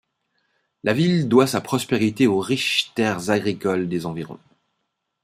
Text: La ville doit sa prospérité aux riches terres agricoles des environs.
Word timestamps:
La 0.83 0.93
ville 0.95 1.29
doit 1.29 1.45
sa 1.45 1.61
prospérité 1.61 2.25
aux 2.25 2.39
riches 2.39 2.91
terres 2.95 3.29
agricoles 3.29 3.87
des 3.87 4.07
environs. 4.07 4.39